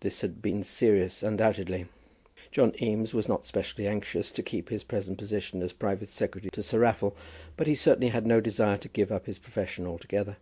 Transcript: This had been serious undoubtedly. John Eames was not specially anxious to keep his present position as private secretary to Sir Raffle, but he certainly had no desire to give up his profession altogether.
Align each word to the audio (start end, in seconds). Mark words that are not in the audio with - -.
This 0.00 0.22
had 0.22 0.42
been 0.42 0.64
serious 0.64 1.22
undoubtedly. 1.22 1.86
John 2.50 2.72
Eames 2.82 3.14
was 3.14 3.28
not 3.28 3.44
specially 3.46 3.86
anxious 3.86 4.32
to 4.32 4.42
keep 4.42 4.68
his 4.68 4.82
present 4.82 5.16
position 5.16 5.62
as 5.62 5.72
private 5.72 6.08
secretary 6.08 6.50
to 6.54 6.62
Sir 6.64 6.80
Raffle, 6.80 7.16
but 7.56 7.68
he 7.68 7.76
certainly 7.76 8.08
had 8.08 8.26
no 8.26 8.40
desire 8.40 8.78
to 8.78 8.88
give 8.88 9.12
up 9.12 9.26
his 9.26 9.38
profession 9.38 9.86
altogether. 9.86 10.38